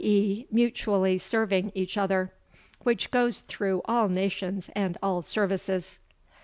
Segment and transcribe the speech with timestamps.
[0.03, 0.47] e.
[0.49, 2.33] mutually serving each other.]
[2.81, 5.99] which goes through all nations and all services."